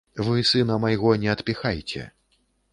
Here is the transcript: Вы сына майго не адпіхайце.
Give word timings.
Вы 0.27 0.37
сына 0.51 0.77
майго 0.85 1.13
не 1.27 1.31
адпіхайце. 1.37 2.11